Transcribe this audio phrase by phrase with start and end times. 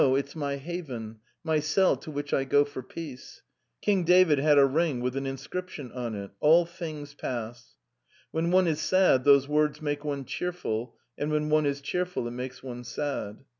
[0.01, 3.43] It is my haven, my convent cell where I go for rest.
[3.83, 7.75] King David had a ring with an inscrip tion:* Everything passes.'
[8.31, 12.31] When one is sad, these words make one cheerful; and when one is cheerful, they
[12.31, 13.45] make one sad.